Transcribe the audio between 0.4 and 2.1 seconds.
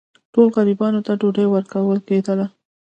غریبانو ته ډوډۍ ورکول